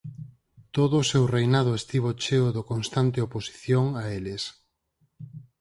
[0.75, 4.43] Todo o seu reinado estivo cheo do constante oposición a eles.